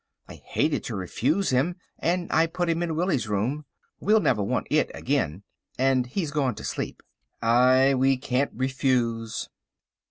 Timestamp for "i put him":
2.33-2.81